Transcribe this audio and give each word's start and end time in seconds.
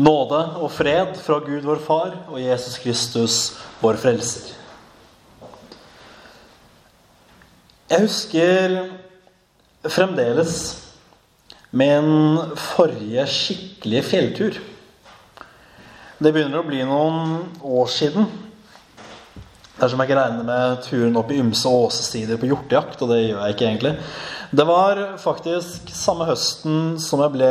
Nåde 0.00 0.38
og 0.62 0.70
fred 0.72 1.18
fra 1.20 1.36
Gud 1.44 1.66
vår 1.66 1.80
Far 1.84 2.14
og 2.30 2.38
Jesus 2.40 2.78
Kristus 2.80 3.34
vår 3.82 3.98
Frelser. 4.00 4.54
Jeg 7.90 8.06
husker 8.06 8.76
fremdeles 9.90 10.54
min 11.76 12.38
forrige 12.56 13.26
skikkelige 13.28 14.06
fjelltur. 14.06 14.56
Det 16.20 16.32
begynner 16.32 16.62
å 16.62 16.68
bli 16.68 16.80
noen 16.86 17.36
år 17.60 17.92
siden. 17.92 18.30
Dersom 19.80 20.00
jeg 20.00 20.10
ikke 20.10 20.20
regner 20.20 20.48
med 20.48 20.82
turen 20.86 21.16
opp 21.20 21.30
i 21.32 21.40
ymse 21.42 21.68
åsesider 21.68 22.40
på 22.40 22.48
hjortejakt, 22.48 23.00
og 23.00 23.12
det 23.12 23.22
gjør 23.22 23.42
jeg 23.42 23.56
ikke 23.56 23.68
egentlig. 23.68 23.94
Det 24.50 24.66
var 24.68 25.06
faktisk 25.20 25.92
samme 25.92 26.28
høsten 26.28 26.98
som 27.00 27.20
jeg 27.24 27.36
ble 27.36 27.50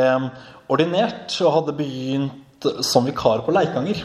ordinert 0.70 1.34
og 1.42 1.54
hadde 1.56 1.74
begynt 1.80 2.39
som 2.86 3.06
vikar 3.08 3.44
på 3.46 3.54
Leikanger. 3.54 4.02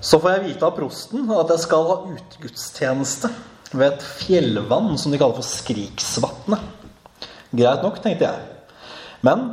Så 0.00 0.20
får 0.20 0.32
jeg 0.32 0.44
vite 0.48 0.64
av 0.64 0.76
prosten 0.76 1.28
at 1.36 1.52
jeg 1.52 1.64
skal 1.66 1.88
ha 1.90 1.96
utegudstjeneste 2.08 3.30
ved 3.74 3.86
et 3.90 4.06
fjellvann 4.22 4.96
som 4.98 5.12
de 5.12 5.20
kaller 5.20 5.36
for 5.36 5.46
Skriksvatnet. 5.46 6.62
Greit 7.50 7.84
nok, 7.84 8.00
tenkte 8.02 8.30
jeg. 8.30 8.46
Men 9.26 9.50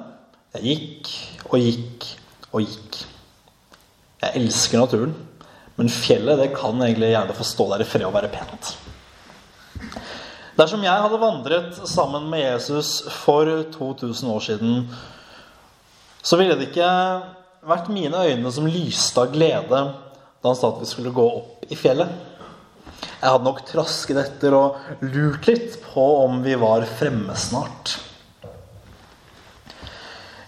jeg 0.56 0.64
gikk 0.70 1.12
og 1.52 1.60
gikk 1.62 2.08
og 2.54 2.64
gikk. 2.64 3.00
Jeg 4.24 4.40
elsker 4.40 4.82
naturen, 4.82 5.16
men 5.78 5.92
fjellet 5.94 6.40
det 6.42 6.54
kan 6.56 6.80
egentlig 6.82 7.12
gjerne 7.12 7.36
få 7.38 7.46
stå 7.46 7.68
der 7.74 7.84
i 7.84 7.90
fred 7.90 8.08
og 8.08 8.16
være 8.16 8.32
pent. 8.34 8.72
Dersom 10.58 10.82
jeg 10.82 11.04
hadde 11.04 11.20
vandret 11.22 11.76
sammen 11.86 12.32
med 12.32 12.42
Jesus 12.42 13.04
for 13.14 13.46
2000 13.76 14.32
år 14.34 14.46
siden, 14.48 14.88
så 16.28 16.36
ville 16.40 16.58
det 16.60 16.70
ikke 16.70 16.90
vært 17.68 17.92
mine 17.94 18.26
øyne 18.28 18.52
som 18.52 18.68
lyste 18.68 19.24
av 19.24 19.32
glede 19.32 19.80
da 20.44 20.52
han 20.52 20.58
sa 20.60 20.74
at 20.74 20.82
vi 20.82 20.90
skulle 20.90 21.16
gå 21.16 21.24
opp 21.24 21.64
i 21.72 21.78
fjellet. 21.80 22.12
Jeg 22.98 23.32
hadde 23.32 23.48
nok 23.48 23.64
trasket 23.68 24.20
etter 24.22 24.56
og 24.58 24.78
lurt 25.06 25.48
litt 25.50 25.80
på 25.86 26.04
om 26.26 26.42
vi 26.44 26.54
var 26.60 26.86
fremme 27.00 27.36
snart. 27.40 27.96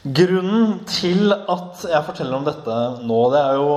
Grunnen 0.03 0.77
til 0.89 1.33
at 1.33 1.83
jeg 1.87 2.05
forteller 2.07 2.37
om 2.37 2.47
dette 2.47 2.77
nå, 3.07 3.23
det 3.33 3.41
er 3.41 3.59
jo 3.59 3.73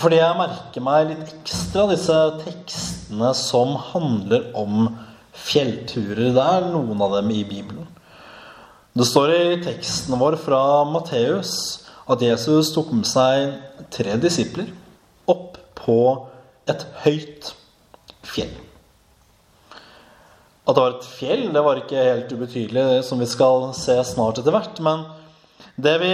fordi 0.00 0.20
jeg 0.20 0.38
merker 0.38 0.86
meg 0.86 1.08
litt 1.10 1.30
ekstra 1.34 1.88
disse 1.90 2.16
tekstene 2.44 3.32
som 3.34 3.74
handler 3.90 4.52
om 4.58 4.92
fjellturer. 5.34 6.28
Det 6.36 6.44
er 6.44 6.68
noen 6.70 7.02
av 7.02 7.18
dem 7.18 7.32
i 7.34 7.42
Bibelen. 7.42 7.89
Det 8.92 9.04
står 9.06 9.30
i 9.34 9.60
teksten 9.62 10.18
vår 10.18 10.34
fra 10.42 10.84
Matteus 10.90 11.52
at 12.10 12.22
Jesus 12.26 12.72
tok 12.74 12.88
med 12.90 13.06
seg 13.06 13.52
tre 13.94 14.16
disipler 14.18 14.72
opp 15.30 15.60
på 15.78 16.00
et 16.70 16.82
høyt 17.04 17.52
fjell. 18.26 18.50
At 20.66 20.74
det 20.74 20.82
var 20.82 20.96
et 20.96 21.06
fjell, 21.06 21.44
det 21.54 21.62
var 21.62 21.78
ikke 21.78 22.02
helt 22.02 22.32
ubetydelig, 22.34 23.04
som 23.06 23.22
vi 23.22 23.28
skal 23.30 23.68
se 23.78 23.94
snart 24.06 24.40
etter 24.42 24.54
hvert. 24.54 24.82
Men 24.82 25.06
det 25.78 25.94
vi 26.02 26.10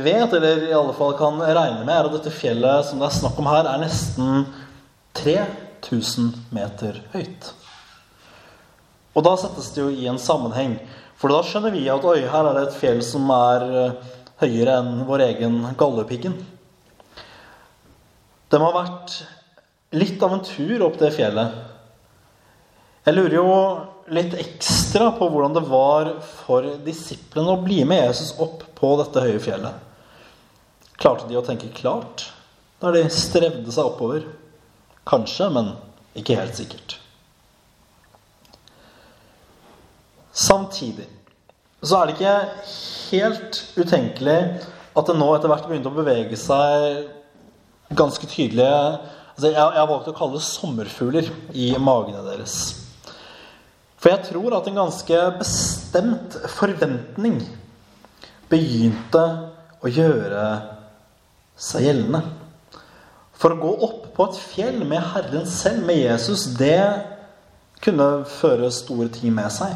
vet, 0.00 0.32
eller 0.32 0.64
i 0.70 0.74
alle 0.76 0.96
fall 0.96 1.12
kan 1.20 1.36
regne 1.40 1.84
med, 1.84 1.94
er 1.94 2.08
at 2.08 2.16
dette 2.16 2.32
fjellet 2.32 2.88
som 2.88 3.00
det 3.00 3.10
er 3.10 3.18
snakk 3.18 3.40
om 3.40 3.48
her, 3.50 3.68
er 3.68 3.84
nesten 3.84 4.46
3000 5.20 6.32
meter 6.54 7.02
høyt. 7.12 7.52
Og 9.12 9.24
da 9.26 9.36
settes 9.36 9.72
det 9.74 9.84
jo 9.84 9.92
i 9.92 10.08
en 10.08 10.20
sammenheng. 10.22 10.78
For 11.20 11.28
da 11.28 11.42
skjønner 11.44 11.74
vi 11.74 11.84
at 11.92 12.06
oi, 12.08 12.22
her 12.32 12.48
er 12.48 12.56
det 12.56 12.62
et 12.68 12.78
fjell 12.80 13.02
som 13.04 13.28
er 13.34 13.66
eh, 13.68 14.14
høyere 14.40 14.78
enn 14.80 15.02
vår 15.08 15.26
egen 15.26 15.58
Galdhøpiggen. 15.76 16.38
Må 18.50 18.66
ha 18.66 18.72
vært 18.80 19.18
litt 20.00 20.22
av 20.24 20.32
en 20.34 20.42
tur 20.46 20.86
opp 20.86 20.96
det 20.98 21.12
fjellet. 21.14 21.52
Jeg 23.04 23.16
lurer 23.16 23.36
jo 23.36 23.50
litt 24.10 24.34
ekstra 24.40 25.10
på 25.16 25.28
hvordan 25.30 25.54
det 25.54 25.64
var 25.68 26.10
for 26.42 26.66
disiplene 26.84 27.54
å 27.54 27.60
bli 27.62 27.82
med 27.88 28.02
Jesus 28.06 28.32
opp 28.42 28.64
på 28.80 28.94
dette 29.00 29.22
høye 29.24 29.42
fjellet. 29.44 29.76
Klarte 31.00 31.28
de 31.28 31.38
å 31.38 31.44
tenke 31.44 31.70
klart 31.76 32.30
da 32.80 32.92
de 32.96 33.04
strevde 33.12 33.72
seg 33.72 33.92
oppover? 33.92 34.24
Kanskje, 35.08 35.52
men 35.52 35.74
ikke 36.16 36.40
helt 36.40 36.56
sikkert. 36.56 36.99
Samtidig 40.32 41.08
så 41.82 41.96
er 41.96 42.06
det 42.06 42.18
ikke 42.18 42.34
helt 43.10 43.62
utenkelig 43.80 44.40
at 44.90 45.08
det 45.08 45.16
nå 45.16 45.30
etter 45.32 45.48
hvert 45.50 45.68
begynte 45.68 45.88
å 45.88 45.96
bevege 45.96 46.36
seg 46.38 47.96
ganske 47.96 48.28
tydelige 48.30 48.74
altså 49.40 49.48
jeg, 49.48 49.56
har 49.56 49.88
valgt 49.88 50.10
å 50.10 50.16
kalle 50.16 50.36
det 50.36 50.44
sommerfugler 50.44 51.30
i 51.56 51.70
magene 51.80 52.20
deres. 52.26 52.58
For 54.00 54.12
jeg 54.12 54.26
tror 54.30 54.56
at 54.56 54.68
en 54.68 54.80
ganske 54.80 55.22
bestemt 55.40 56.36
forventning 56.52 57.40
begynte 58.50 59.24
å 59.80 59.92
gjøre 59.92 60.44
seg 61.60 61.88
gjeldende. 61.88 62.22
For 63.40 63.54
å 63.54 63.60
gå 63.60 63.72
opp 63.86 64.02
på 64.16 64.26
et 64.28 64.40
fjell 64.40 64.82
med 64.84 65.04
Herren 65.14 65.46
selv, 65.48 65.86
med 65.88 66.02
Jesus, 66.02 66.50
det 66.60 66.80
kunne 67.80 68.26
føre 68.28 68.68
store 68.72 69.08
ting 69.12 69.32
med 69.36 69.48
seg. 69.52 69.72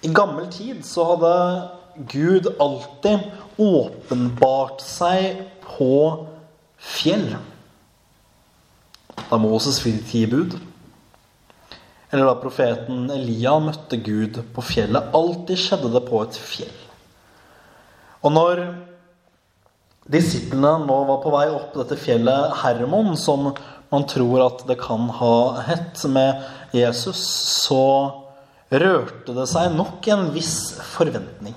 I 0.00 0.08
gammel 0.16 0.46
tid 0.52 0.84
så 0.86 1.04
hadde 1.12 1.32
Gud 2.08 2.48
alltid 2.58 3.30
åpenbart 3.60 4.80
seg 4.80 5.42
på 5.64 5.94
fjell. 6.80 7.34
Da 9.28 9.38
Moses 9.40 9.80
fikk 9.84 10.04
ti 10.08 10.24
bud. 10.30 10.56
Eller 12.10 12.26
da 12.26 12.38
profeten 12.40 13.10
Elia 13.14 13.54
møtte 13.62 14.00
Gud 14.02 14.40
på 14.54 14.64
fjellet. 14.66 15.12
Alltid 15.14 15.60
skjedde 15.60 15.92
det 15.94 16.02
på 16.08 16.22
et 16.24 16.38
fjell. 16.40 16.78
Og 18.24 18.34
når 18.34 18.64
disiplene 20.10 20.72
nå 20.88 20.96
var 21.08 21.20
på 21.22 21.32
vei 21.34 21.46
opp 21.52 21.76
dette 21.76 21.98
fjellet 22.00 22.56
Hermon, 22.64 23.12
som 23.20 23.52
man 23.90 24.08
tror 24.10 24.46
at 24.46 24.64
det 24.68 24.78
kan 24.80 25.06
ha 25.20 25.60
hett 25.66 26.02
med 26.10 26.42
Jesus, 26.74 27.20
så 27.66 27.84
rørte 28.70 29.34
det 29.34 29.48
seg 29.50 29.74
nok 29.74 30.06
en 30.12 30.28
viss 30.34 30.76
forventning. 30.92 31.56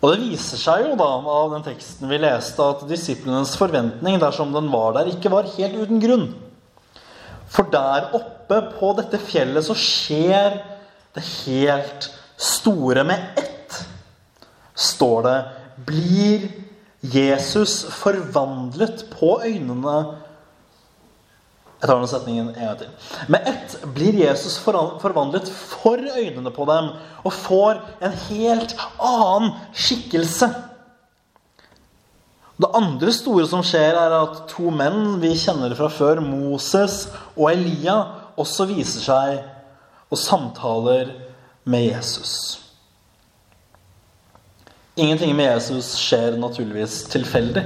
Og 0.00 0.14
det 0.14 0.20
viser 0.22 0.60
seg 0.60 0.86
jo 0.86 0.94
da 0.96 1.08
av 1.28 1.50
den 1.52 1.64
teksten 1.66 2.08
vi 2.08 2.20
leste, 2.22 2.64
at 2.64 2.86
disiplenes 2.88 3.52
forventning, 3.60 4.16
dersom 4.22 4.54
den 4.54 4.70
var 4.72 4.94
der, 4.96 5.10
ikke 5.12 5.32
var 5.32 5.50
helt 5.58 5.76
uten 5.76 6.00
grunn. 6.00 6.30
For 7.50 7.68
der 7.68 8.14
oppe 8.16 8.62
på 8.78 8.94
dette 8.96 9.20
fjellet 9.20 9.66
så 9.66 9.76
skjer 9.76 10.56
det 11.16 11.26
helt 11.42 12.08
store 12.40 13.04
med 13.04 13.40
ett. 13.42 13.76
Står 14.72 15.26
det 15.26 15.36
Blir 15.90 16.48
Jesus 17.00 17.82
forvandlet 17.96 19.04
på 19.12 19.38
øynene 19.44 19.98
jeg 21.80 21.88
tar 21.88 21.96
den 21.96 22.10
setningen 22.10 22.48
en 22.50 22.66
gang 22.66 22.76
til. 22.76 22.88
Med 23.32 23.46
ett 23.48 23.76
blir 23.96 24.18
Jesus 24.20 24.58
forvandlet 24.60 25.48
for 25.48 25.96
øynene 25.96 26.52
på 26.52 26.66
dem 26.68 26.90
og 27.24 27.32
får 27.32 27.80
en 28.04 28.16
helt 28.26 28.74
annen 29.00 29.54
skikkelse. 29.72 30.50
Det 32.60 32.68
andre 32.76 33.12
store 33.16 33.46
som 33.48 33.64
skjer, 33.64 33.96
er 33.96 34.12
at 34.18 34.42
to 34.50 34.68
menn 34.68 35.16
vi 35.22 35.32
kjenner 35.40 35.72
fra 35.78 35.88
før, 35.88 36.20
Moses 36.20 37.06
og 37.32 37.48
Elia, 37.54 37.96
også 38.36 38.68
viser 38.68 39.06
seg 39.06 40.10
og 40.12 40.20
samtaler 40.20 41.14
med 41.64 41.86
Jesus. 41.86 42.34
Ingenting 45.00 45.32
med 45.32 45.48
Jesus 45.54 45.94
skjer 45.96 46.36
naturligvis 46.36 47.06
tilfeldig. 47.08 47.64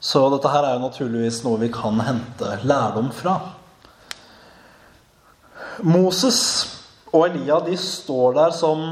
Så 0.00 0.22
dette 0.32 0.48
her 0.48 0.64
er 0.64 0.78
jo 0.78 0.86
naturligvis 0.86 1.42
noe 1.44 1.60
vi 1.60 1.68
kan 1.72 2.00
hente 2.00 2.54
lærdom 2.64 3.10
fra. 3.12 3.36
Moses 5.84 6.40
og 7.12 7.26
Elia 7.28 7.58
de 7.64 7.76
står 7.80 8.34
der 8.38 8.54
som 8.56 8.84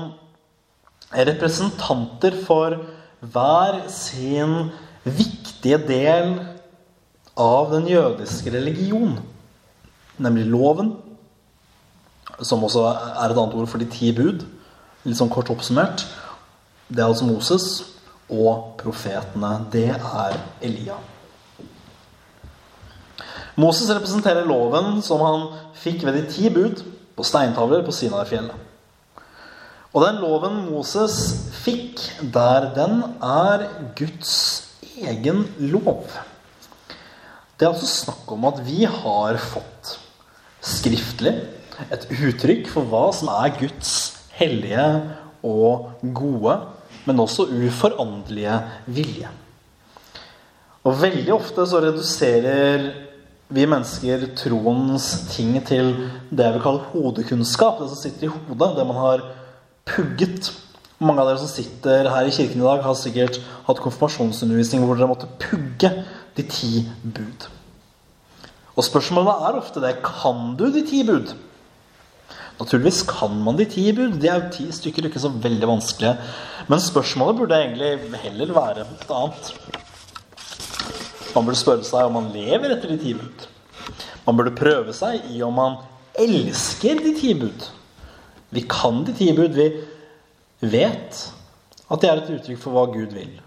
representanter 1.17 2.37
for 2.45 2.77
hver 3.21 3.81
sin 3.89 4.71
viktige 5.05 5.81
del 5.89 6.37
av 7.39 7.73
den 7.73 7.89
jødiske 7.89 8.53
religion, 8.53 9.17
nemlig 10.19 10.45
loven, 10.51 10.93
som 12.43 12.65
også 12.65 12.85
er 12.85 13.31
et 13.31 13.39
annet 13.39 13.57
ord 13.57 13.71
for 13.71 13.81
de 13.81 13.89
ti 13.91 14.13
bud, 14.13 14.45
litt 15.07 15.19
sånn 15.19 15.33
kort 15.33 15.51
oppsummert. 15.51 16.05
Det 16.89 17.01
er 17.01 17.09
altså 17.09 17.29
Moses 17.29 17.69
og 18.29 18.75
profetene. 18.81 19.55
Det 19.73 19.89
er 19.95 20.39
Elia. 20.65 20.99
Moses 23.59 23.91
representerer 23.91 24.47
loven 24.47 25.01
som 25.03 25.23
han 25.25 25.47
fikk 25.79 26.05
ved 26.07 26.21
de 26.21 26.25
ti 26.31 26.51
bud 26.53 26.85
på 27.19 27.27
steintavler 27.27 27.83
på 27.87 27.95
Sinai-fjellet. 27.95 28.55
Og 29.97 30.05
den 30.05 30.21
loven 30.23 30.61
Moses 30.69 31.17
fikk 31.59 31.99
der, 32.35 32.69
den 32.77 33.01
er 33.25 33.65
Guds 33.99 34.35
egen 35.01 35.47
lov. 35.59 36.05
Det 37.59 37.67
er 37.67 37.73
altså 37.73 37.89
snakk 37.91 38.29
om 38.31 38.45
at 38.47 38.61
vi 38.63 38.85
har 38.87 39.41
fått 39.43 39.97
skriftlig 40.63 41.35
et 41.91 42.07
uttrykk 42.11 42.69
for 42.71 42.87
hva 42.91 43.09
som 43.15 43.31
er 43.33 43.57
Guds 43.59 43.95
hellige 44.39 44.87
og 45.47 46.05
gode, 46.15 46.55
men 47.09 47.25
også 47.25 47.49
uforanderlige 47.49 48.61
vilje. 48.93 49.31
Og 50.87 50.97
veldig 51.01 51.33
ofte 51.35 51.65
så 51.69 51.81
reduserer 51.83 52.89
vi 53.49 53.65
mennesker 53.69 54.27
troens 54.37 55.09
ting 55.33 55.57
til 55.67 55.95
det 56.29 56.45
jeg 56.45 56.57
vil 56.57 56.65
kalle 56.65 56.87
hodekunnskap. 56.93 57.81
Det 57.81 57.91
som 57.91 58.01
sitter 58.01 58.29
i 58.29 58.33
hodet, 58.33 58.75
det 58.77 58.87
man 58.89 59.01
har 59.01 59.25
pugget. 59.89 60.53
Mange 61.01 61.23
av 61.23 61.31
dere 61.31 61.41
som 61.41 61.51
sitter 61.51 62.11
her 62.13 62.29
i 62.29 62.35
kirken 62.35 62.61
i 62.61 62.67
dag, 62.67 62.83
har 62.85 62.97
sikkert 62.99 63.41
hatt 63.69 63.83
konfirmasjonsundervisning 63.85 64.85
hvor 64.85 64.99
dere 64.99 65.11
måtte 65.11 65.31
pugge 65.41 65.93
de 66.37 66.45
ti 66.45 66.85
bud. 67.03 67.49
Og 68.79 68.87
spørsmålet 68.87 69.47
er 69.49 69.59
ofte 69.59 69.83
det 69.83 69.97
kan 70.05 70.53
du 70.59 70.69
de 70.75 70.85
ti 70.87 71.03
bud? 71.07 71.33
Naturligvis 72.59 73.05
kan 73.07 73.37
man 73.45 73.59
de 73.59 73.67
ti 73.71 73.87
bud. 73.95 74.19
De 74.19 74.29
er 74.29 74.41
jo 74.41 74.53
ti 74.55 74.67
stykker, 74.75 75.07
ikke 75.07 75.23
så 75.23 75.31
veldig 75.31 75.69
vanskelige. 75.71 76.17
Men 76.69 76.83
spørsmålet 76.83 77.39
burde 77.39 77.61
egentlig 77.63 78.19
heller 78.25 78.55
være 78.57 78.87
et 78.87 79.13
annet. 79.15 79.53
Man 81.35 81.47
burde 81.47 81.61
spørre 81.61 81.87
seg 81.87 82.09
om 82.09 82.17
man 82.19 82.33
lever 82.35 82.75
etter 82.75 82.91
de 82.91 82.99
ti 82.99 83.15
bud. 83.15 83.47
Man 84.27 84.39
burde 84.39 84.57
prøve 84.59 84.95
seg 84.97 85.29
i 85.31 85.43
om 85.47 85.55
man 85.57 85.79
elsker 86.19 86.99
de 87.05 87.15
ti 87.17 87.35
bud. 87.39 87.69
Vi 88.51 88.65
kan 88.67 89.05
de 89.07 89.15
ti 89.15 89.31
bud. 89.37 89.55
Vi 89.55 89.69
vet 90.67 91.21
at 91.89 92.03
det 92.03 92.11
er 92.11 92.23
et 92.23 92.33
uttrykk 92.35 92.59
for 92.61 92.75
hva 92.75 92.89
Gud 92.91 93.15
vil. 93.15 93.39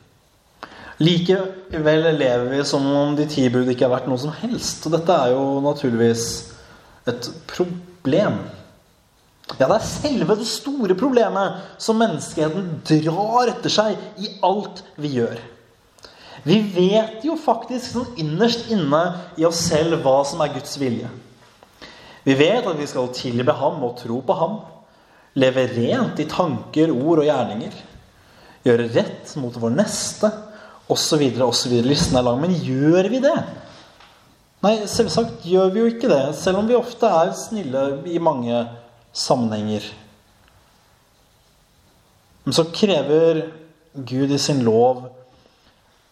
Likevel 1.02 2.08
lever 2.16 2.48
vi 2.52 2.64
som 2.68 2.86
om 2.86 3.16
de 3.18 3.26
ti 3.30 3.48
bud 3.52 3.70
ikke 3.74 3.88
er 3.88 3.94
verdt 3.96 4.10
noe 4.10 4.22
som 4.22 4.34
helst. 4.40 4.86
Og 4.86 4.96
dette 4.96 5.14
er 5.14 5.34
jo 5.34 5.60
naturligvis 5.66 6.26
et 7.10 7.30
problem. 7.50 8.40
Ja, 9.60 9.68
det 9.68 9.76
er 9.76 9.88
selve 9.88 10.36
det 10.40 10.48
store 10.48 10.96
problemet 10.98 11.80
som 11.82 12.00
menneskeheten 12.00 12.82
drar 12.88 13.52
etter 13.52 13.74
seg 13.74 14.22
i 14.22 14.30
alt 14.46 14.84
vi 15.02 15.16
gjør. 15.18 15.42
Vi 16.44 16.58
vet 16.74 17.26
jo 17.26 17.36
faktisk 17.38 17.92
sånn 17.94 18.22
innerst 18.22 18.72
inne 18.74 19.02
i 19.38 19.46
oss 19.46 19.60
selv 19.68 20.00
hva 20.02 20.22
som 20.26 20.42
er 20.42 20.54
Guds 20.56 20.74
vilje. 20.82 21.10
Vi 22.26 22.36
vet 22.38 22.66
at 22.70 22.78
vi 22.78 22.88
skal 22.90 23.12
tilbe 23.14 23.54
ham 23.58 23.82
og 23.86 23.98
tro 24.02 24.20
på 24.26 24.38
ham. 24.38 24.60
Leve 25.38 25.68
rent 25.70 26.20
i 26.22 26.28
tanker, 26.30 26.92
ord 26.92 27.22
og 27.22 27.28
gjerninger. 27.28 27.76
Gjøre 28.66 28.90
rett 28.94 29.36
mot 29.42 29.56
vår 29.58 29.74
neste, 29.74 30.30
osv., 30.92 31.24
osv. 31.46 31.78
Listen 31.86 32.20
er 32.20 32.26
lang. 32.26 32.42
Men 32.42 32.58
gjør 32.58 33.10
vi 33.10 33.22
det? 33.24 33.38
Nei, 34.62 34.76
selvsagt 34.90 35.46
gjør 35.50 35.72
vi 35.74 35.82
jo 35.82 35.90
ikke 35.90 36.10
det. 36.12 36.24
Selv 36.38 36.62
om 36.62 36.70
vi 36.70 36.78
ofte 36.78 37.10
er 37.10 37.34
snille 37.38 37.86
i 38.10 38.22
mange 38.22 38.66
sammenhenger. 39.14 39.86
Men 42.44 42.58
så 42.58 42.66
krever 42.74 43.46
Gud 43.94 44.32
i 44.32 44.40
sin 44.40 44.64
lov 44.66 45.10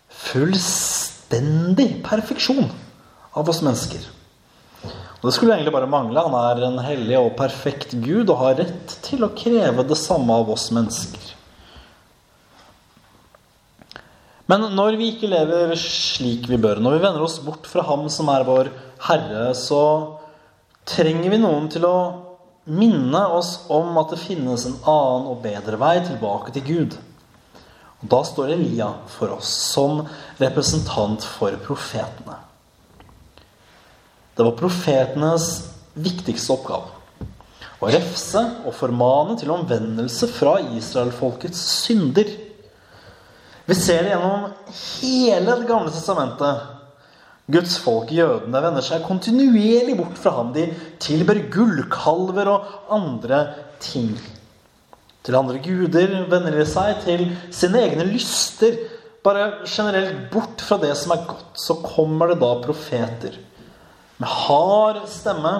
fullstendig 0.09 2.03
perfeksjon 2.05 2.69
av 3.37 3.49
oss 3.49 3.63
mennesker. 3.65 4.03
Og 5.19 5.25
Det 5.27 5.33
skulle 5.35 5.55
egentlig 5.55 5.75
bare 5.75 5.89
mangle. 5.89 6.21
Han 6.23 6.35
er 6.37 6.63
en 6.67 6.79
hellig 6.83 7.17
og 7.19 7.35
perfekt 7.39 7.97
Gud 8.03 8.29
og 8.29 8.39
har 8.39 8.61
rett 8.61 8.95
til 9.03 9.25
å 9.25 9.33
kreve 9.35 9.83
det 9.87 9.97
samme 9.99 10.37
av 10.43 10.51
oss 10.53 10.69
mennesker. 10.75 11.35
Men 14.49 14.71
når 14.73 14.95
vi 14.97 15.11
ikke 15.13 15.29
lever 15.29 15.75
slik 15.77 16.47
vi 16.49 16.57
bør, 16.57 16.79
når 16.81 16.95
vi 16.95 17.03
vender 17.03 17.21
oss 17.25 17.37
bort 17.43 17.67
fra 17.69 17.83
Ham 17.85 18.07
som 18.09 18.31
er 18.33 18.47
vår 18.47 18.71
Herre, 19.05 19.51
så 19.53 19.81
trenger 20.89 21.35
vi 21.35 21.41
noen 21.43 21.67
til 21.69 21.85
å 21.85 21.97
minne 22.69 23.21
oss 23.35 23.65
om 23.73 23.97
at 24.01 24.13
det 24.13 24.21
finnes 24.21 24.65
en 24.65 24.77
annen 24.87 25.29
og 25.31 25.41
bedre 25.43 25.79
vei 25.81 25.95
tilbake 26.05 26.53
til 26.55 26.67
Gud. 26.67 26.97
Og 27.99 28.11
Da 28.13 28.21
står 28.23 28.53
Elia 28.55 28.93
for 29.11 29.35
oss 29.35 29.49
som 29.73 30.05
representant 30.39 31.25
for 31.25 31.57
profetene. 31.65 32.37
Det 34.35 34.45
var 34.45 34.55
profetenes 34.55 35.49
viktigste 35.99 36.55
oppgave. 36.55 36.95
Å 37.79 37.89
refse 37.91 38.41
og 38.67 38.75
formane 38.75 39.35
til 39.39 39.51
omvendelse 39.51 40.27
fra 40.31 40.57
israelfolkets 40.75 41.59
synder. 41.83 42.27
Vi 43.67 43.75
ser 43.77 44.03
det 44.03 44.13
gjennom 44.13 44.49
hele 44.79 45.55
Det 45.59 45.67
gamle 45.67 45.91
testamentet. 45.91 46.78
Guds 47.49 47.79
folk, 47.81 48.11
jødene, 48.13 48.61
vender 48.61 48.85
seg 48.85 49.05
kontinuerlig 49.07 49.95
bort 49.97 50.19
fra 50.21 50.35
ham. 50.37 50.51
De 50.53 50.67
tilber 51.01 51.41
gullkalver 51.49 52.51
og 52.51 52.91
andre 52.93 53.41
ting 53.81 54.13
til 55.25 55.37
andre 55.37 55.59
guder, 55.63 56.13
venner 56.29 56.55
de 56.55 56.65
seg 56.67 57.01
til 57.03 57.25
sine 57.53 57.81
egne 57.87 58.05
lyster. 58.07 58.77
Bare 59.25 59.65
generelt 59.67 60.29
bort 60.31 60.61
fra 60.63 60.77
det 60.81 60.93
som 60.97 61.13
er 61.15 61.25
godt. 61.27 61.57
Så 61.59 61.79
kommer 61.83 62.31
det 62.31 62.39
da 62.41 62.53
profeter 62.63 63.35
med 64.19 64.27
hard 64.27 65.05
stemme 65.07 65.53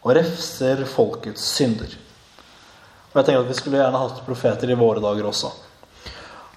og 0.00 0.14
refser 0.16 0.82
folkets 0.88 1.44
synder. 1.56 1.92
Og 3.10 3.18
jeg 3.18 3.26
tenker 3.26 3.42
at 3.42 3.50
Vi 3.50 3.58
skulle 3.58 3.80
gjerne 3.80 4.00
hatt 4.00 4.22
profeter 4.26 4.70
i 4.70 4.78
våre 4.78 5.02
dager 5.02 5.28
også. 5.28 5.50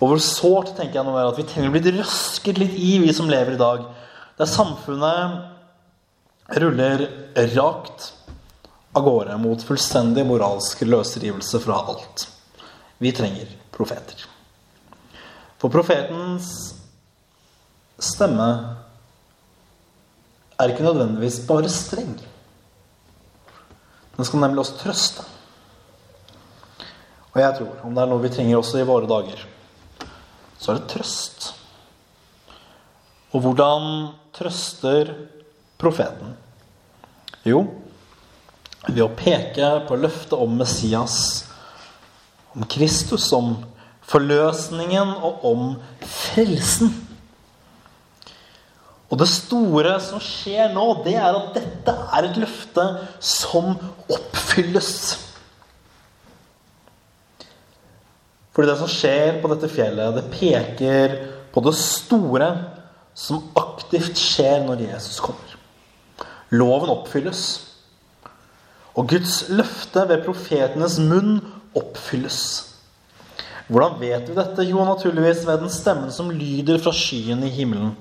Og 0.03 0.09
hvor 0.11 0.19
sårt 0.19 0.73
tenker 0.75 0.99
jeg 0.99 1.07
nå 1.07 1.13
er 1.15 1.29
at 1.29 1.37
vi 1.39 1.45
trenger 1.47 1.71
å 1.71 1.73
bli 1.77 1.91
røsket 1.95 2.57
litt 2.59 2.73
i, 2.75 2.99
vi 2.99 3.13
som 3.15 3.29
lever 3.31 3.55
i 3.55 3.61
dag. 3.61 3.85
Der 4.35 4.49
samfunnet 4.51 6.51
ruller 6.59 7.05
rakt 7.53 8.09
av 8.91 9.05
gårde 9.05 9.37
mot 9.39 9.63
fullstendig 9.63 10.25
moralsk 10.27 10.83
løsrivelse 10.83 11.61
fra 11.63 11.77
alt. 11.93 12.27
Vi 12.99 13.13
trenger 13.15 13.47
profeter. 13.71 14.25
For 15.61 15.71
profetens 15.71 16.75
stemme 18.03 18.49
er 20.59 20.67
ikke 20.73 20.83
nødvendigvis 20.83 21.47
bare 21.47 21.71
streng. 21.71 22.11
Den 24.17 24.25
skal 24.27 24.43
nemlig 24.43 24.59
også 24.65 24.81
trøste. 24.83 25.23
Og 27.31 27.41
jeg 27.41 27.55
tror, 27.57 27.73
om 27.87 27.95
det 27.95 28.03
er 28.03 28.11
noe 28.11 28.25
vi 28.27 28.35
trenger 28.35 28.59
også 28.59 28.83
i 28.83 28.89
våre 28.91 29.07
dager, 29.09 29.52
så 30.63 30.71
er 30.71 30.79
det 30.79 30.91
trøst. 30.93 31.49
Og 33.35 33.43
hvordan 33.43 34.13
trøster 34.31 35.11
profeten? 35.81 36.37
Jo, 37.43 37.65
ved 38.87 39.01
å 39.03 39.11
peke 39.11 39.73
på 39.89 39.97
løftet 39.99 40.37
om 40.39 40.55
Messias, 40.55 41.17
om 42.55 42.63
Kristus, 42.69 43.27
om 43.35 43.57
forløsningen 44.07 45.17
og 45.19 45.43
om 45.49 45.65
frelsen. 45.99 46.93
Og 49.11 49.19
det 49.19 49.27
store 49.29 49.97
som 50.01 50.21
skjer 50.23 50.71
nå, 50.73 50.85
det 51.03 51.17
er 51.19 51.35
at 51.35 51.51
dette 51.57 51.93
er 52.15 52.29
et 52.29 52.39
løfte 52.39 52.87
som 53.19 53.75
oppfylles. 54.07 54.93
Fordi 58.53 58.69
det 58.69 58.77
som 58.79 58.91
skjer 58.91 59.39
på 59.41 59.49
dette 59.49 59.69
fjellet, 59.71 60.13
det 60.17 60.29
peker 60.33 61.15
på 61.53 61.63
det 61.65 61.73
store 61.77 62.49
som 63.17 63.41
aktivt 63.57 64.17
skjer 64.17 64.65
når 64.67 64.85
Jesus 64.87 65.19
kommer. 65.23 65.55
Loven 66.53 66.91
oppfylles. 66.93 67.43
Og 68.93 69.09
Guds 69.09 69.47
løfte 69.49 70.05
ved 70.09 70.21
profetenes 70.25 70.99
munn 71.01 71.39
oppfylles. 71.77 72.39
Hvordan 73.71 73.95
vet 74.01 74.27
vi 74.29 74.35
dette? 74.37 74.65
Jo, 74.67 74.83
naturligvis 74.85 75.47
ved 75.47 75.63
den 75.63 75.71
stemmen 75.73 76.11
som 76.13 76.29
lyder 76.29 76.81
fra 76.83 76.93
skyen 76.93 77.41
i 77.47 77.53
himmelen. 77.53 77.95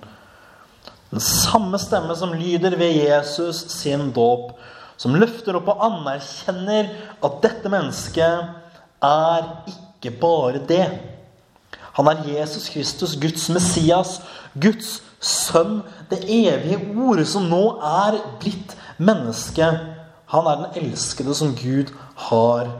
Den 1.12 1.20
samme 1.20 1.80
stemme 1.80 2.16
som 2.16 2.34
lyder 2.36 2.76
ved 2.80 2.92
Jesus 2.96 3.62
sin 3.72 4.10
dåp, 4.16 4.52
som 5.00 5.16
løfter 5.16 5.56
opp 5.56 5.70
og 5.72 5.80
anerkjenner 5.86 6.92
at 7.24 7.40
dette 7.44 7.72
mennesket 7.72 8.52
er 9.02 9.48
ikke 9.68 9.91
bare 10.10 10.58
det. 10.68 10.88
Han 11.92 12.08
er 12.08 12.24
Jesus 12.26 12.70
Kristus, 12.72 13.14
Guds 13.20 13.48
Messias, 13.52 14.20
Guds 14.58 15.02
sønn, 15.20 15.82
det 16.10 16.24
evige 16.24 16.80
ordet 16.98 17.28
som 17.30 17.46
nå 17.46 17.62
er 17.78 18.18
blitt 18.40 18.74
menneske 18.98 19.68
han 20.32 20.46
er 20.48 20.60
den 20.62 20.84
elskede 20.86 21.34
som 21.36 21.52
Gud 21.52 21.92
har 22.16 22.70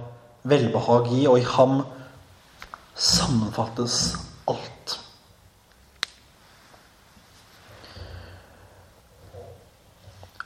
velbehag 0.49 1.11
i, 1.13 1.27
og 1.29 1.37
i 1.39 1.45
ham 1.45 1.83
sammenfattes 2.97 4.15
alt. 4.49 4.95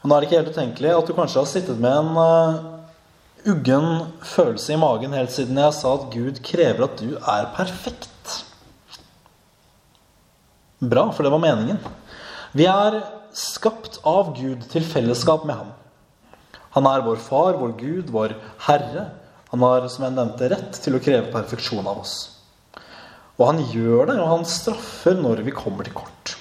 Og 0.02 0.09
Nå 0.09 0.14
er 0.14 0.21
det 0.21 0.26
ikke 0.26 0.40
helt 0.40 0.50
utenkelig 0.54 0.90
at 0.97 1.06
du 1.06 1.14
kanskje 1.14 1.40
har 1.40 1.50
sittet 1.50 1.78
med 1.83 1.95
en 1.95 2.18
uh, 2.18 2.75
uggen 3.46 3.86
følelse 4.26 4.74
i 4.74 4.80
magen 4.80 5.14
helt 5.14 5.32
siden 5.34 5.58
jeg 5.60 5.74
sa 5.76 5.94
at 5.96 6.08
Gud 6.12 6.40
krever 6.44 6.86
at 6.88 6.98
du 6.98 7.14
er 7.16 7.50
perfekt. 7.56 8.40
Bra, 10.82 11.06
for 11.14 11.24
det 11.24 11.32
var 11.32 11.42
meningen. 11.42 11.78
Vi 12.56 12.66
er 12.68 13.00
skapt 13.36 14.00
av 14.06 14.34
Gud 14.36 14.66
til 14.72 14.84
fellesskap 14.84 15.46
med 15.48 15.60
ham. 15.60 15.70
Han 16.76 16.88
er 16.90 17.04
vår 17.06 17.20
far, 17.22 17.56
vår 17.56 17.76
Gud, 17.78 18.10
vår 18.12 18.34
Herre. 18.66 19.06
Han 19.52 19.62
har, 19.64 19.86
som 19.88 20.04
jeg 20.04 20.16
nevnte, 20.16 20.50
rett 20.52 20.80
til 20.82 20.98
å 20.98 21.02
kreve 21.02 21.30
perfeksjon 21.32 21.86
av 21.86 22.02
oss. 22.02 22.16
Og 23.36 23.46
han 23.48 23.62
gjør 23.72 24.10
det, 24.10 24.18
og 24.20 24.32
han 24.32 24.44
straffer 24.48 25.16
når 25.16 25.44
vi 25.46 25.54
kommer 25.56 25.86
til 25.86 25.96
kort. 25.96 26.34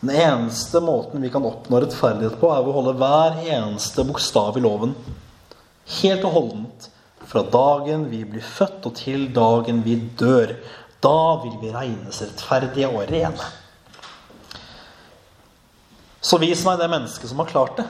Den 0.00 0.12
eneste 0.16 0.80
måten 0.84 1.20
vi 1.20 1.30
kan 1.32 1.44
oppnå 1.44 1.80
rettferdighet 1.80 2.38
på, 2.40 2.50
er 2.52 2.62
ved 2.64 2.72
å 2.72 2.78
holde 2.78 2.96
hver 3.00 3.40
eneste 3.56 4.04
bokstav 4.08 4.56
i 4.56 4.64
loven 4.64 4.94
helt 5.98 6.24
og 6.26 6.34
holdent 6.36 6.88
fra 7.30 7.42
dagen 7.46 8.08
vi 8.10 8.24
blir 8.26 8.44
født 8.44 8.86
og 8.88 8.96
til 8.98 9.28
dagen 9.34 9.82
vi 9.86 9.96
dør. 10.18 10.56
Da 11.00 11.18
vil 11.44 11.56
vi 11.62 11.72
regnes 11.74 12.20
rettferdige 12.22 12.90
og 12.90 13.06
rene. 13.10 13.50
Så 16.20 16.36
vis 16.40 16.62
meg 16.66 16.80
det 16.80 16.90
mennesket 16.92 17.30
som 17.30 17.40
har 17.40 17.48
klart 17.48 17.78
det. 17.80 17.86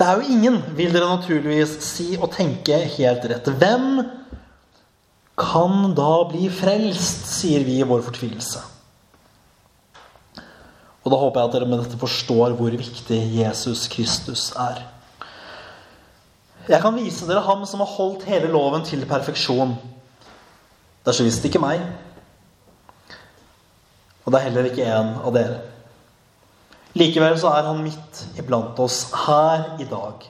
Det 0.00 0.06
er 0.06 0.16
jo 0.16 0.32
ingen, 0.32 0.56
vil 0.74 0.94
dere 0.94 1.10
naturligvis 1.12 1.76
si 1.84 2.14
og 2.16 2.32
tenke 2.32 2.78
helt 2.96 3.26
rett. 3.30 3.50
Hvem 3.60 4.00
kan 5.40 5.94
da 5.96 6.12
bli 6.28 6.48
frelst, 6.52 7.28
sier 7.28 7.64
vi 7.64 7.78
i 7.80 7.86
vår 7.86 8.02
fortvilelse. 8.08 8.62
Og 11.00 11.12
da 11.12 11.18
håper 11.20 11.40
jeg 11.40 11.48
at 11.48 11.54
dere 11.56 11.68
med 11.68 11.84
dette 11.84 12.00
forstår 12.00 12.56
hvor 12.58 12.74
viktig 12.76 13.20
Jesus 13.38 13.86
Kristus 13.92 14.50
er. 14.58 14.82
Jeg 16.68 16.82
kan 16.82 16.96
vise 16.96 17.26
dere 17.28 17.44
ham 17.46 17.64
som 17.66 17.82
har 17.82 17.90
holdt 17.94 18.26
hele 18.28 18.50
loven 18.52 18.84
til 18.86 19.06
perfeksjon. 19.08 19.74
Det 21.00 21.12
er 21.12 21.16
så 21.16 21.26
visst 21.26 21.44
ikke 21.48 21.62
meg. 21.62 21.82
Og 24.24 24.32
det 24.32 24.38
er 24.38 24.48
heller 24.48 24.68
ikke 24.68 24.88
en 24.88 25.14
av 25.24 25.34
dere. 25.34 25.60
Likevel 26.98 27.38
så 27.40 27.52
er 27.54 27.68
han 27.70 27.84
midt 27.84 28.24
iblant 28.38 28.78
oss 28.82 29.06
her 29.26 29.76
i 29.80 29.86
dag. 29.88 30.26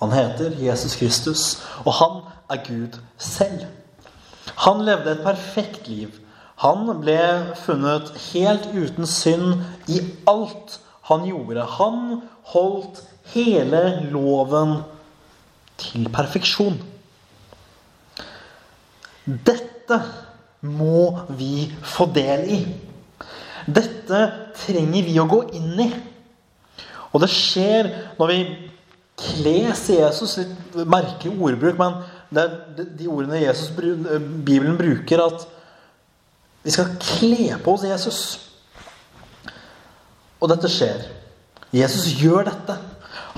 Han 0.00 0.12
heter 0.12 0.54
Jesus 0.60 0.98
Kristus, 1.00 1.44
og 1.84 1.94
han 1.98 2.20
er 2.52 2.60
Gud 2.66 3.00
selv. 3.18 3.64
Han 4.66 4.84
levde 4.84 5.16
et 5.16 5.24
perfekt 5.24 5.88
liv 5.88 6.12
han 6.62 6.86
ble 7.02 7.18
funnet 7.64 8.12
helt 8.30 8.68
uten 8.70 9.08
synd 9.10 9.64
i 9.90 9.98
alt 10.30 10.78
han 11.10 11.26
gjorde. 11.26 11.64
Han 11.78 12.20
holdt 12.54 13.02
hele 13.34 13.80
loven 14.12 14.78
til 15.80 16.08
perfeksjon. 16.12 16.76
Dette 19.24 20.00
må 20.64 21.26
vi 21.36 21.68
få 21.84 22.06
del 22.14 22.44
i. 22.52 22.60
Dette 23.64 24.20
trenger 24.58 25.06
vi 25.06 25.16
å 25.20 25.28
gå 25.28 25.40
inn 25.56 25.80
i. 25.86 25.88
Og 27.14 27.22
det 27.22 27.30
skjer 27.32 27.90
når 28.18 28.32
vi 28.32 28.38
kles 29.20 29.84
Jesus. 29.94 30.38
Litt 30.40 30.78
merkelig 30.90 31.34
ordbruk, 31.38 31.80
men 31.80 32.00
det 32.34 32.44
er 32.44 32.86
de 32.98 33.10
ordene 33.10 33.44
Jesus, 33.44 33.70
Bibelen 33.74 34.78
bruker, 34.78 35.22
at 35.22 35.44
vi 36.64 36.72
skal 36.72 36.96
kle 36.98 37.58
på 37.62 37.76
oss 37.76 37.84
Jesus. 37.86 38.20
Og 40.40 40.50
dette 40.52 40.68
skjer. 40.72 41.06
Jesus 41.74 42.12
gjør 42.20 42.48
dette. 42.48 42.76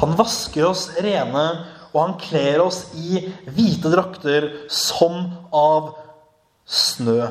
Han 0.00 0.14
vasker 0.18 0.66
oss 0.68 0.88
rene, 1.02 1.44
og 1.96 2.02
han 2.02 2.18
kler 2.20 2.60
oss 2.60 2.82
i 3.00 3.22
hvite 3.48 3.88
drakter 3.88 4.50
som 4.68 5.30
av 5.56 5.94
snø. 6.68 7.30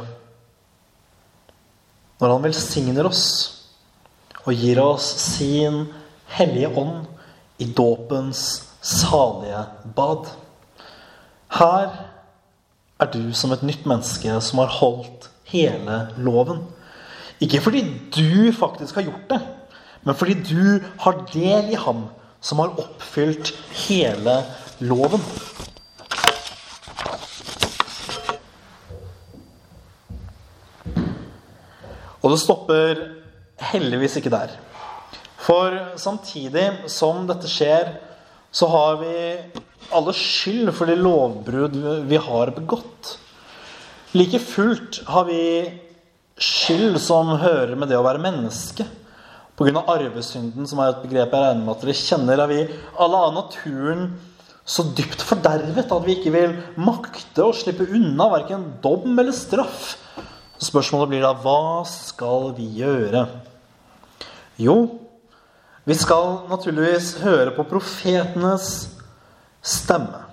Når 2.17 2.33
han 2.33 2.47
velsigner 2.47 3.05
oss 3.05 3.25
og 4.45 4.57
gir 4.57 4.81
oss 4.81 5.05
sin 5.21 5.83
hellige 6.33 6.71
ånd 6.81 7.05
i 7.61 7.67
dåpens 7.77 8.41
salige 8.81 9.61
bad. 9.97 10.31
Her 11.53 11.93
er 12.99 13.11
du 13.13 13.33
som 13.37 13.53
et 13.53 13.63
nytt 13.65 13.85
menneske 13.85 14.33
som 14.41 14.61
har 14.63 14.73
holdt 14.79 15.29
hele 15.51 16.01
loven. 16.17 16.63
Ikke 17.43 17.61
fordi 17.61 17.83
du 18.15 18.51
faktisk 18.55 18.97
har 18.97 19.09
gjort 19.09 19.29
det, 19.29 19.41
men 20.05 20.17
fordi 20.17 20.37
du 20.41 20.79
har 21.03 21.25
del 21.33 21.73
i 21.73 21.79
ham 21.85 22.07
som 22.45 22.61
har 22.61 22.75
oppfylt 22.77 23.49
hele 23.87 24.37
loven. 24.85 25.23
Og 32.21 32.31
det 32.33 32.41
stopper 32.41 33.01
heldigvis 33.71 34.19
ikke 34.19 34.33
der. 34.33 34.53
For 35.45 35.73
samtidig 36.01 36.67
som 36.89 37.25
dette 37.29 37.49
skjer, 37.49 37.95
så 38.53 38.69
har 38.69 39.01
vi 39.01 39.15
alle 39.93 40.13
skyld 40.17 40.71
for 40.73 40.89
de 40.89 40.97
lovbrudd 40.97 41.77
vi 42.09 42.19
har 42.29 42.53
begått. 42.53 43.15
Like 44.17 44.39
fullt 44.41 45.01
har 45.09 45.25
vi 45.29 45.41
skyld 46.37 46.97
som 47.01 47.35
hører 47.41 47.75
med 47.77 47.89
det 47.89 47.97
å 47.97 48.05
være 48.05 48.21
menneske. 48.21 48.85
Pga. 49.55 49.85
arvesynden, 49.87 50.67
som 50.67 50.81
er 50.83 50.91
et 50.91 51.03
begrep 51.05 51.31
jeg 51.31 51.43
regner 51.45 51.63
med 51.63 51.75
at 51.77 51.83
dere 51.85 51.95
kjenner, 51.95 52.41
er 52.43 52.49
vi 52.51 52.61
alle 52.99 53.21
av 53.27 53.35
naturen 53.37 54.09
så 54.65 54.83
dypt 54.97 55.21
fordervet 55.21 55.93
at 55.93 56.05
vi 56.07 56.17
ikke 56.17 56.33
vil 56.33 56.55
makte 56.81 57.45
å 57.45 57.53
slippe 57.55 57.85
unna 57.85 58.27
verken 58.33 58.65
dom 58.83 59.13
eller 59.13 59.35
straff. 59.35 59.93
Spørsmålet 60.59 61.11
blir 61.11 61.23
da 61.23 61.31
hva 61.37 61.85
skal 61.87 62.49
vi 62.57 62.67
gjøre? 62.81 63.25
Jo, 64.59 64.75
vi 65.85 65.95
skal 65.95 66.47
naturligvis 66.49 67.13
høre 67.21 67.53
på 67.55 67.67
profetenes 67.69 68.69
stemme. 69.61 70.23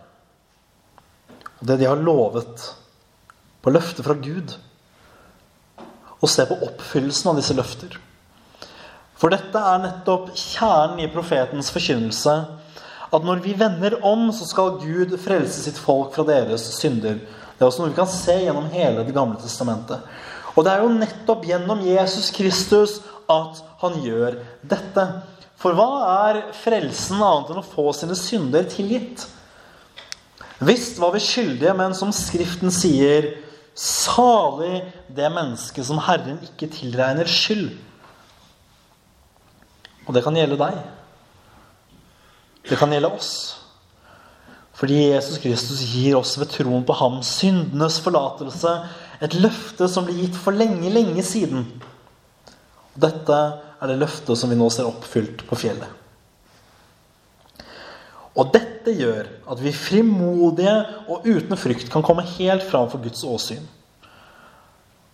Det 1.63 1.77
de 1.79 1.87
har 1.87 2.01
lovet 2.01 2.71
på 3.63 3.71
løftet 3.71 4.07
fra 4.07 4.17
Gud. 4.19 4.57
Og 6.23 6.31
se 6.31 6.47
på 6.49 6.59
oppfyllelsen 6.67 7.31
av 7.31 7.39
disse 7.39 7.55
løfter. 7.55 7.99
For 9.23 9.31
dette 9.31 9.55
er 9.55 9.79
nettopp 9.79 10.33
kjernen 10.35 11.05
i 11.05 11.11
profetens 11.13 11.69
forkynnelse. 11.71 12.33
At 13.15 13.27
når 13.27 13.43
vi 13.45 13.53
vender 13.55 14.01
om, 14.03 14.33
så 14.35 14.49
skal 14.49 14.81
Gud 14.81 15.15
frelse 15.23 15.61
sitt 15.63 15.77
folk 15.79 16.17
fra 16.17 16.25
deres 16.27 16.65
synder. 16.75 17.21
Det 17.23 17.63
er 17.63 17.69
også 17.69 17.85
noe 17.85 17.93
vi 17.93 17.99
kan 18.01 18.11
se 18.11 18.35
gjennom 18.41 18.67
hele 18.73 19.05
Det 19.07 19.15
gamle 19.15 19.39
testamentet. 19.39 20.03
Og 20.57 20.67
det 20.67 20.73
er 20.73 20.83
jo 20.83 20.97
nettopp 20.97 21.47
gjennom 21.47 21.85
Jesus 21.87 22.33
Kristus 22.35 22.97
at 23.31 23.63
han 23.85 24.01
gjør 24.03 24.41
dette. 24.67 25.07
For 25.55 25.79
hva 25.79 25.87
er 26.27 26.41
frelsen 26.59 27.23
annet 27.23 27.55
enn 27.55 27.63
å 27.63 27.65
få 27.77 27.93
sine 27.95 28.19
synder 28.19 28.67
tilgitt? 28.67 29.23
Visst 30.67 30.99
var 30.99 31.15
vi 31.15 31.23
skyldige, 31.23 31.77
men 31.79 31.95
som 31.95 32.11
Skriften 32.11 32.75
sier, 32.75 33.37
Salig 33.73 34.83
det 35.09 35.31
mennesket 35.33 35.87
som 35.87 36.03
Herren 36.05 36.43
ikke 36.45 36.67
tilregner 36.75 37.31
skyld. 37.31 37.71
Og 40.07 40.15
det 40.17 40.23
kan 40.25 40.37
gjelde 40.37 40.59
deg. 40.61 40.79
Det 42.69 42.79
kan 42.79 42.93
gjelde 42.93 43.11
oss. 43.13 43.33
Fordi 44.79 44.99
Jesus 45.13 45.39
Kristus 45.43 45.83
gir 45.93 46.17
oss 46.19 46.35
ved 46.41 46.51
troen 46.51 46.85
på 46.87 46.97
ham 46.99 47.21
syndenes 47.27 48.01
forlatelse. 48.03 48.73
Et 49.23 49.35
løfte 49.39 49.87
som 49.91 50.07
ble 50.09 50.17
gitt 50.19 50.39
for 50.39 50.57
lenge, 50.57 50.91
lenge 50.91 51.23
siden. 51.27 51.69
Dette 52.99 53.39
er 53.83 53.91
det 53.91 54.01
løftet 54.01 54.39
som 54.39 54.51
vi 54.51 54.59
nå 54.59 54.69
ser 54.73 54.89
oppfylt 54.89 55.45
på 55.49 55.59
fjellet. 55.59 56.01
Og 58.33 58.49
dette 58.55 58.95
gjør 58.97 59.29
at 59.53 59.61
vi 59.61 59.75
frimodige 59.77 60.75
og 61.13 61.27
uten 61.29 61.59
frykt 61.61 61.91
kan 61.93 62.05
komme 62.05 62.25
helt 62.39 62.65
fram 62.65 62.89
for 62.91 63.03
Guds 63.05 63.23
åsyn. 63.29 63.65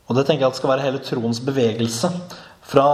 Og 0.09 0.16
det 0.16 0.25
tenker 0.25 0.47
jeg 0.47 0.54
at 0.54 0.59
skal 0.61 0.73
være 0.73 0.87
hele 0.87 1.00
troens 1.04 1.40
bevegelse. 1.45 2.09
Fra 2.64 2.87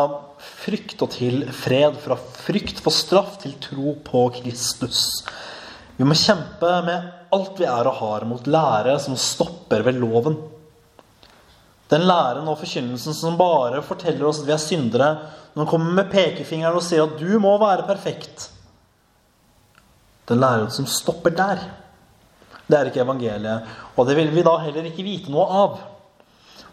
frykt 0.64 1.02
og 1.04 1.12
til 1.14 1.44
fred. 1.54 1.98
Fra 2.02 2.16
frykt 2.16 2.82
for 2.84 2.94
straff 2.94 3.38
til 3.42 3.56
tro 3.62 3.96
på 4.04 4.26
Kristus. 4.40 5.24
Vi 5.96 6.06
må 6.06 6.16
kjempe 6.18 6.70
med 6.86 7.12
alt 7.34 7.60
vi 7.60 7.66
er 7.68 7.88
og 7.90 7.98
har, 8.00 8.26
mot 8.26 8.46
lære 8.46 8.96
som 9.02 9.16
stopper 9.18 9.84
ved 9.86 10.00
loven. 10.02 10.36
Den 11.92 12.06
læren 12.08 12.48
og 12.48 12.58
forkynnelsen 12.62 13.14
som 13.14 13.38
bare 13.38 13.82
forteller 13.84 14.26
oss 14.26 14.40
at 14.42 14.48
vi 14.48 14.54
er 14.54 14.62
syndere, 14.62 15.08
når 15.54 15.62
den 15.62 15.70
kommer 15.70 15.92
med 15.94 16.10
pekefingeren 16.10 16.78
og 16.78 16.82
sier 16.82 17.04
at 17.04 17.18
'du 17.18 17.38
må 17.38 17.58
være 17.58 17.86
perfekt', 17.86 18.48
den 20.26 20.40
læren 20.40 20.70
som 20.70 20.86
stopper 20.86 21.30
der, 21.30 21.58
det 22.66 22.78
er 22.78 22.88
ikke 22.88 23.04
evangeliet. 23.04 23.62
Og 23.96 24.06
det 24.06 24.16
vil 24.16 24.30
vi 24.34 24.42
da 24.42 24.56
heller 24.58 24.86
ikke 24.88 25.04
vite 25.04 25.30
noe 25.30 25.44
av. 25.44 25.78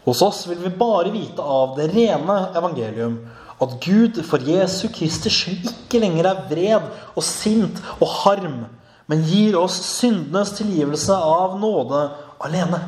Hos 0.06 0.22
oss 0.22 0.46
vil 0.48 0.62
vi 0.64 0.70
bare 0.70 1.12
vite 1.12 1.44
av 1.44 1.76
det 1.78 1.90
rene 1.92 2.38
evangelium. 2.56 3.20
At 3.62 3.76
Gud 3.84 4.18
for 4.26 4.42
Jesu 4.42 4.88
Kristi 4.94 5.30
skyld 5.30 5.70
ikke 5.70 6.02
lenger 6.02 6.32
er 6.32 6.46
vred 6.50 6.88
og 7.14 7.24
sint 7.26 7.78
og 8.00 8.08
harm, 8.24 8.64
men 9.08 9.28
gir 9.28 9.58
oss 9.60 9.78
syndenes 10.00 10.56
tilgivelse 10.58 11.14
av 11.14 11.60
nåde 11.62 12.08
alene. 12.42 12.80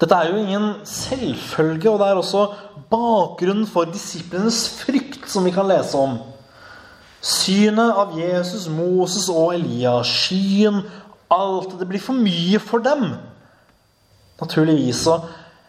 Dette 0.00 0.16
er 0.18 0.28
jo 0.28 0.42
ingen 0.42 0.66
selvfølge, 0.84 1.88
og 1.88 2.00
det 2.02 2.08
er 2.10 2.20
også 2.20 2.44
bakgrunnen 2.90 3.66
for 3.70 3.88
disiplenes 3.88 4.66
frykt, 4.82 5.22
som 5.30 5.46
vi 5.46 5.54
kan 5.54 5.68
lese 5.70 5.96
om. 5.96 6.18
Synet 7.24 7.94
av 7.96 8.12
Jesus, 8.18 8.66
Moses 8.68 9.30
og 9.32 9.54
Elia, 9.54 9.96
skyen, 10.04 10.82
alt 11.32 11.78
Det 11.80 11.86
blir 11.88 12.02
for 12.02 12.12
mye 12.12 12.60
for 12.60 12.84
dem. 12.84 13.14
Naturligvis. 14.40 15.06
Og 15.08 15.24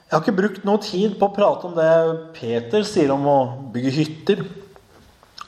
jeg 0.06 0.14
har 0.14 0.22
ikke 0.22 0.38
brukt 0.38 0.66
noe 0.68 0.82
tid 0.86 1.16
på 1.20 1.28
å 1.28 1.34
prate 1.34 1.68
om 1.68 1.74
det 1.78 1.92
Peter 2.38 2.86
sier 2.88 3.14
om 3.14 3.24
å 3.28 3.40
bygge 3.74 3.94
hytter. 3.96 4.44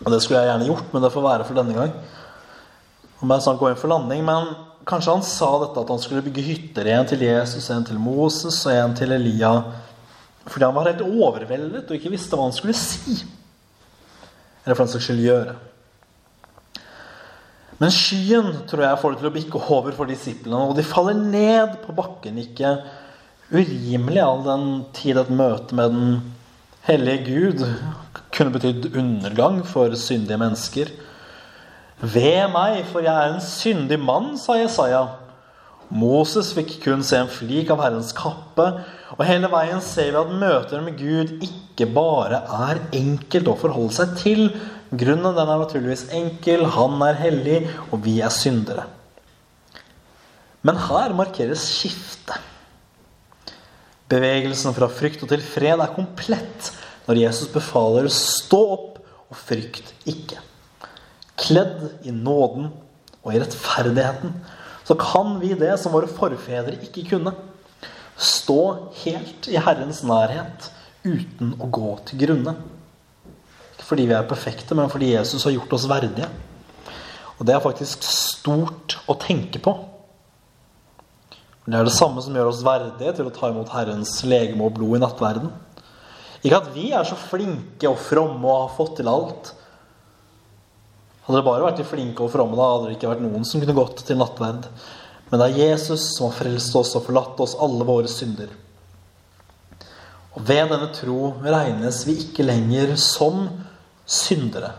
Og 0.04 0.08
det 0.14 0.22
skulle 0.24 0.42
jeg 0.42 0.52
gjerne 0.52 0.70
gjort, 0.70 0.88
men 0.94 1.04
det 1.04 1.14
får 1.14 1.26
være 1.26 1.46
for 1.48 1.58
denne 1.58 1.76
gang. 1.78 1.94
Om 3.22 3.34
jeg 3.34 3.46
snart 3.46 3.62
går 3.62 3.74
inn 3.74 3.80
for 3.82 3.94
landing, 3.94 4.26
men 4.26 4.50
Kanskje 4.88 5.18
han 5.18 5.26
sa 5.26 5.50
dette 5.66 5.82
at 5.82 5.90
han 5.92 6.00
skulle 6.00 6.24
bygge 6.24 6.46
hytter. 6.46 6.88
En 6.96 7.08
til 7.08 7.26
Jesus, 7.26 7.66
en 7.74 7.84
til 7.84 8.00
Moses 8.00 8.62
og 8.70 8.72
en 8.72 8.94
til 8.96 9.12
Elia. 9.12 9.52
Fordi 10.48 10.64
han 10.64 10.76
var 10.78 10.88
helt 10.88 11.04
overveldet 11.04 11.90
og 11.90 11.98
ikke 11.98 12.14
visste 12.14 12.38
hva 12.40 12.46
han 12.48 12.56
skulle 12.56 12.76
si. 12.78 13.18
Eller 14.64 14.78
for 14.78 14.86
den 14.86 14.94
saks 14.94 15.10
skyld 15.10 15.26
gjøre. 15.26 15.58
Men 17.82 17.92
skyen 17.94 18.48
tror 18.70 18.86
jeg 18.86 19.02
får 19.02 19.14
det 19.14 19.20
til 19.20 19.30
å 19.30 19.34
bikke 19.36 19.66
over 19.76 19.94
for 19.94 20.10
disiplene, 20.10 20.64
og 20.72 20.80
de 20.80 20.88
faller 20.88 21.20
ned 21.20 21.76
på 21.84 21.94
bakken. 21.98 22.40
Ikke 22.42 22.72
urimelig 23.52 24.24
all 24.24 24.42
den 24.46 24.66
tid 24.96 25.20
et 25.22 25.30
møte 25.32 25.76
med 25.78 25.94
den 25.96 26.10
hellige 26.88 27.24
Gud 27.28 27.64
kunne 28.36 28.54
betydd 28.54 28.90
undergang 28.96 29.62
for 29.68 29.94
syndige 29.98 30.40
mennesker. 30.40 30.92
Ved 32.02 32.52
meg, 32.54 32.84
for 32.92 33.02
jeg 33.02 33.14
er 33.16 33.34
en 33.34 33.42
syndig 33.42 33.98
mann, 34.00 34.36
sa 34.38 34.60
Jesaja. 34.60 35.06
Moses 35.88 36.52
fikk 36.54 36.76
kun 36.84 37.04
se 37.06 37.22
en 37.22 37.32
flik 37.32 37.72
av 37.74 37.80
Herrens 37.82 38.12
kappe. 38.16 38.68
Og 39.16 39.24
hele 39.26 39.50
veien 39.50 39.80
ser 39.82 40.12
vi 40.12 40.20
at 40.20 40.34
møter 40.44 40.84
med 40.84 41.00
Gud 41.00 41.48
ikke 41.48 41.88
bare 41.96 42.44
er 42.68 42.84
enkelt 43.00 43.50
å 43.50 43.56
forholde 43.58 43.96
seg 43.96 44.18
til. 44.20 44.44
Grunnen 44.92 45.34
den 45.34 45.48
er 45.48 45.64
naturligvis 45.64 46.10
enkel. 46.16 46.68
Han 46.76 47.00
er 47.08 47.18
hellig, 47.24 47.64
og 47.90 48.04
vi 48.04 48.20
er 48.22 48.34
syndere. 48.34 48.86
Men 50.68 50.78
her 50.90 51.16
markeres 51.16 51.64
skiftet. 51.72 52.44
Bevegelsen 54.08 54.76
fra 54.76 54.88
frykt 54.88 55.24
og 55.26 55.32
til 55.32 55.44
fred 55.44 55.82
er 55.84 55.96
komplett 55.96 56.72
når 57.08 57.24
Jesus 57.26 57.50
befaler 57.52 58.08
å 58.08 58.12
'stå 58.14 58.62
opp 58.76 59.00
og 59.28 59.36
frykt 59.36 59.94
ikke' 60.08 60.44
kledd 61.38 62.08
i 62.08 62.12
nåden 62.12 62.72
og 63.24 63.34
i 63.34 63.40
rettferdigheten, 63.42 64.34
så 64.88 64.96
kan 65.00 65.38
vi 65.42 65.54
det 65.60 65.76
som 65.80 65.94
våre 65.94 66.10
forfedre 66.10 66.80
ikke 66.88 67.06
kunne. 67.12 67.34
Stå 68.18 68.62
helt 69.04 69.50
i 69.52 69.60
Herrens 69.62 70.02
nærhet 70.08 70.72
uten 71.06 71.54
å 71.62 71.70
gå 71.70 71.92
til 72.08 72.24
grunne. 72.24 72.56
Ikke 73.76 73.86
fordi 73.92 74.08
vi 74.10 74.16
er 74.18 74.30
perfekte, 74.30 74.76
men 74.76 74.90
fordi 74.90 75.14
Jesus 75.14 75.46
har 75.46 75.54
gjort 75.54 75.76
oss 75.78 75.90
verdige. 75.90 76.30
Og 77.38 77.46
det 77.46 77.54
er 77.54 77.62
faktisk 77.62 78.08
stort 78.08 78.98
å 79.06 79.18
tenke 79.22 79.62
på. 79.62 79.76
Det 81.68 81.76
er 81.76 81.84
det 81.84 81.98
samme 81.98 82.22
som 82.24 82.36
gjør 82.36 82.48
oss 82.48 82.64
verdige 82.64 83.12
til 83.18 83.28
å 83.28 83.32
ta 83.36 83.50
imot 83.52 83.74
Herrens 83.76 84.14
legeme 84.24 84.64
og 84.64 84.78
blod 84.78 84.96
i 84.96 85.02
nattverden. 85.04 85.50
Ikke 86.40 86.62
at 86.62 86.70
vi 86.72 86.94
er 86.96 87.04
så 87.08 87.18
flinke 87.20 87.90
og 87.90 87.98
fromme 88.00 88.48
og 88.48 88.62
har 88.62 88.76
fått 88.78 88.94
til 89.02 89.10
alt. 89.12 89.50
Hadde 91.26 91.42
det 91.42 91.48
bare 91.50 91.66
vært 91.66 91.82
de 91.82 91.88
flinke 91.90 92.24
og 92.24 92.32
fromme, 92.32 92.56
da 92.56 92.70
hadde 92.72 92.88
det 92.88 92.96
ikke 92.96 93.10
vært 93.12 93.26
noen 93.26 93.44
som 93.44 93.60
kunne 93.60 93.76
gått 93.76 94.06
til 94.08 94.20
nattverd. 94.22 94.70
Men 95.28 95.42
det 95.42 95.48
er 95.50 95.74
Jesus 95.74 96.06
som 96.14 96.30
har 96.30 96.38
frelst 96.38 96.78
oss 96.80 96.94
og 96.96 97.04
forlatt 97.10 97.42
oss 97.44 97.58
alle 97.60 97.88
våre 97.90 98.08
synder. 98.08 98.54
Og 100.38 100.46
ved 100.48 100.72
denne 100.72 100.88
tro 100.96 101.34
regnes 101.44 102.00
vi 102.08 102.16
ikke 102.24 102.46
lenger 102.48 102.94
som 103.02 103.50
syndere, 104.08 104.72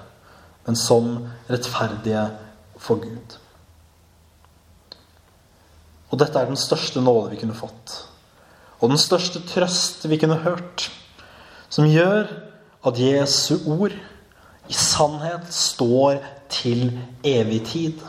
men 0.64 0.78
som 0.78 1.10
rettferdige 1.50 2.24
for 2.80 3.04
Gud. 3.04 3.36
Og 6.08 6.20
dette 6.20 6.40
er 6.40 6.48
den 6.48 6.58
største 6.60 7.02
nåde 7.04 7.32
vi 7.34 7.40
kunne 7.40 7.56
fått. 7.56 7.96
Og 8.78 8.92
den 8.92 9.00
største 9.00 9.42
trøst 9.46 10.06
vi 10.08 10.18
kunne 10.20 10.40
hørt. 10.44 10.88
Som 11.68 11.88
gjør 11.90 12.30
at 12.86 13.00
Jesu 13.00 13.58
ord 13.68 13.92
i 14.68 14.76
sannhet 14.76 15.48
står 15.52 16.22
til 16.52 16.90
evig 17.26 17.60
tid. 17.68 18.02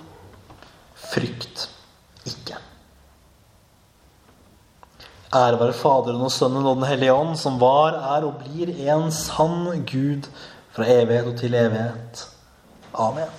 Frykt 1.10 1.68
ikke. 2.28 2.60
Ære 5.36 5.60
være 5.60 5.76
Faderen 5.78 6.24
og 6.26 6.32
Sønnen 6.34 6.66
og 6.66 6.80
Den 6.80 6.88
hellige 6.90 7.14
ånd, 7.14 7.36
som 7.38 7.60
var, 7.62 8.00
er 8.16 8.26
og 8.26 8.40
blir 8.42 8.72
en 8.90 9.12
sann 9.14 9.86
Gud 9.86 10.30
fra 10.74 10.88
evighet 10.90 11.28
og 11.30 11.38
til 11.38 11.54
evighet. 11.54 12.26
Amen. 12.94 13.30